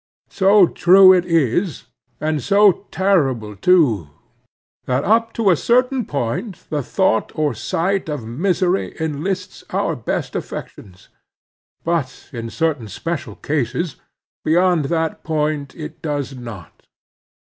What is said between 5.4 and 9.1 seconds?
a certain point the thought or sight of misery